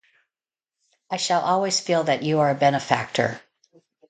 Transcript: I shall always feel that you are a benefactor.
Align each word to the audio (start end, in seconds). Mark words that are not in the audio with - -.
I 1.11 1.17
shall 1.17 1.41
always 1.41 1.79
feel 1.79 2.05
that 2.05 2.23
you 2.23 2.39
are 2.39 2.49
a 2.49 2.55
benefactor. 2.55 3.39